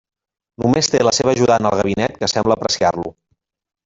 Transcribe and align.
Només 0.63 0.87
té 0.93 1.01
la 1.07 1.11
seva 1.17 1.33
ajudant 1.37 1.69
al 1.71 1.77
gabinet 1.83 2.17
que 2.23 2.31
sembla 2.33 2.57
apreciar-lo. 2.61 3.13